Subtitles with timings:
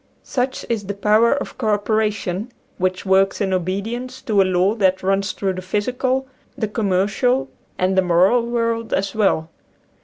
[0.23, 4.73] Such is the power of co opera tion, which works in obedience to a law
[4.73, 6.25] that runs through the physical,
[6.57, 9.51] the commercial, and the moral world as well.